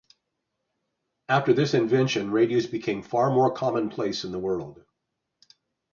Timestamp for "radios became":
2.31-3.03